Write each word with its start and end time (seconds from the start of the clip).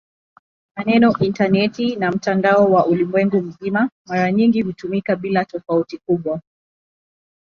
Maneno 0.75 1.15
"intaneti" 1.19 1.95
na 1.95 2.11
"mtandao 2.11 2.71
wa 2.71 2.85
ulimwengu 2.85 3.41
mzima" 3.41 3.89
mara 4.05 4.31
nyingi 4.31 4.61
hutumika 4.61 5.15
bila 5.15 5.45
tofauti 5.45 5.97
kubwa. 5.97 6.41